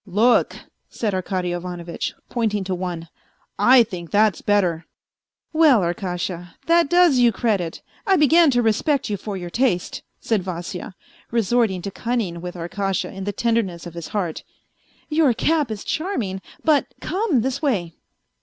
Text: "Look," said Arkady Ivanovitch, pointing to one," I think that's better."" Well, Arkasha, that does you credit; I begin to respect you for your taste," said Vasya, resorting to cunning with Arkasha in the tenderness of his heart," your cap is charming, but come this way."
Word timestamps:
"Look," 0.23 0.55
said 0.89 1.13
Arkady 1.13 1.51
Ivanovitch, 1.51 2.15
pointing 2.27 2.63
to 2.63 2.73
one," 2.73 3.07
I 3.79 3.83
think 3.83 4.09
that's 4.09 4.41
better."" 4.41 4.87
Well, 5.53 5.81
Arkasha, 5.83 6.55
that 6.65 6.89
does 6.89 7.19
you 7.19 7.31
credit; 7.31 7.83
I 8.07 8.15
begin 8.15 8.49
to 8.49 8.63
respect 8.63 9.11
you 9.11 9.15
for 9.17 9.37
your 9.37 9.51
taste," 9.51 10.01
said 10.19 10.41
Vasya, 10.41 10.95
resorting 11.29 11.83
to 11.83 11.91
cunning 11.91 12.41
with 12.41 12.55
Arkasha 12.55 13.13
in 13.13 13.25
the 13.25 13.31
tenderness 13.31 13.85
of 13.85 13.93
his 13.93 14.07
heart," 14.07 14.41
your 15.09 15.35
cap 15.35 15.69
is 15.69 15.83
charming, 15.83 16.41
but 16.63 16.87
come 16.99 17.41
this 17.41 17.61
way." 17.61 17.93